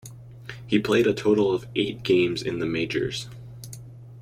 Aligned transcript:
He 0.65 0.79
played 0.79 1.05
a 1.05 1.13
total 1.13 1.53
of 1.53 1.67
eight 1.75 2.01
games 2.01 2.41
in 2.41 2.57
the 2.57 2.65
majors. 2.65 3.29